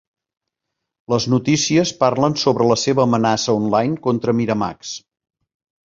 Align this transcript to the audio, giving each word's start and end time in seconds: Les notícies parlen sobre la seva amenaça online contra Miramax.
Les 1.13 1.27
notícies 1.33 1.93
parlen 2.01 2.37
sobre 2.47 2.69
la 2.73 2.79
seva 2.87 3.07
amenaça 3.09 3.59
online 3.63 4.05
contra 4.09 4.39
Miramax. 4.43 5.01